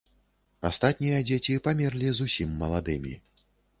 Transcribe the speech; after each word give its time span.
Астатнія 0.69 1.19
дзеці 1.29 1.57
памерлі 1.67 2.07
зусім 2.21 2.59
маладымі. 2.63 3.13